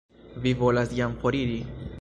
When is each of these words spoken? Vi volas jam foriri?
Vi 0.45 0.53
volas 0.63 0.97
jam 1.01 1.15
foriri? 1.25 1.63